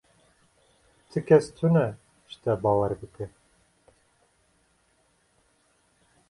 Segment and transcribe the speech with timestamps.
[1.09, 1.83] Ti kes tune
[2.29, 3.27] ji te bawer bike.